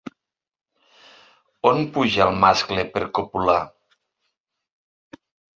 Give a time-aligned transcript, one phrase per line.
[1.73, 3.61] On puja el mascle per copular?